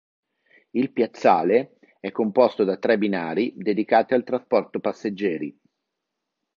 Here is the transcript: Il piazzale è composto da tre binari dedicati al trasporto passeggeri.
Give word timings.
Il 0.71 0.91
piazzale 0.93 1.77
è 1.99 2.09
composto 2.09 2.63
da 2.63 2.77
tre 2.77 2.97
binari 2.97 3.53
dedicati 3.55 4.15
al 4.15 4.23
trasporto 4.23 4.79
passeggeri. 4.79 5.55